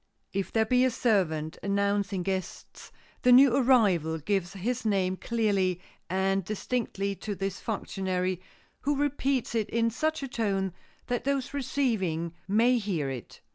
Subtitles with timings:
[0.33, 6.43] If there be a servant announcing guests the new arrival gives his name clearly and
[6.43, 8.41] distinctly to this functionary,
[8.79, 10.73] who repeats it in such a tone
[11.05, 13.41] that those receiving may hear it.